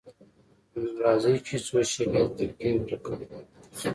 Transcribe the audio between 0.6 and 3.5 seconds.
نو راځئ چې څو شېبې د تلقين پر کلمه